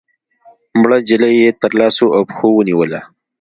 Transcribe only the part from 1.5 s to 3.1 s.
تر لاسو او پښو ونيوله